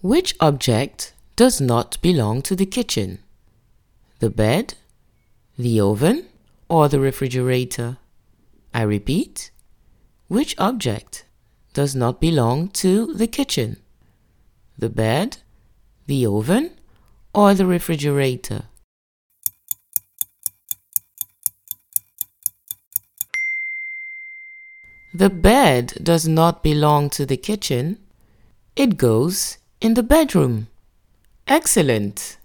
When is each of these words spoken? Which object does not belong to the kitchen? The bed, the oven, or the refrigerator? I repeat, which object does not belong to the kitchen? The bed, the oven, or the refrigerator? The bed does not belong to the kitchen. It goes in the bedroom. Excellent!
Which 0.00 0.36
object 0.38 1.12
does 1.34 1.60
not 1.60 2.00
belong 2.00 2.42
to 2.42 2.54
the 2.54 2.66
kitchen? 2.66 3.18
The 4.20 4.30
bed, 4.30 4.74
the 5.58 5.80
oven, 5.80 6.26
or 6.68 6.88
the 6.88 7.00
refrigerator? 7.00 7.98
I 8.72 8.82
repeat, 8.82 9.50
which 10.28 10.54
object 10.56 11.24
does 11.74 11.96
not 11.96 12.20
belong 12.20 12.68
to 12.82 13.12
the 13.12 13.26
kitchen? 13.26 13.78
The 14.78 14.88
bed, 14.88 15.38
the 16.06 16.26
oven, 16.26 16.78
or 17.34 17.54
the 17.54 17.66
refrigerator? 17.66 18.66
The 25.12 25.30
bed 25.30 25.94
does 26.00 26.28
not 26.28 26.62
belong 26.62 27.10
to 27.10 27.26
the 27.26 27.36
kitchen. 27.36 27.98
It 28.76 28.96
goes 28.96 29.58
in 29.80 29.94
the 29.94 30.02
bedroom. 30.02 30.66
Excellent! 31.46 32.36